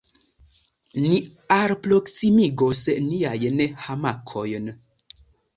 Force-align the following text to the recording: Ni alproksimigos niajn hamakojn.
Ni 1.03 1.19
alproksimigos 1.57 2.81
niajn 3.11 3.63
hamakojn. 3.89 4.73